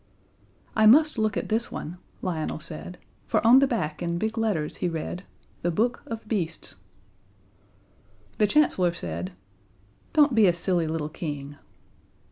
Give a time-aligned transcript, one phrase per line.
[0.75, 4.77] "I must look at this one," Lionel said, for on the back in big letters
[4.77, 5.21] he read:
[5.61, 6.77] The Book of Beasts.
[8.39, 9.33] The Chancellor said,
[10.11, 11.57] "Don't be a silly little King."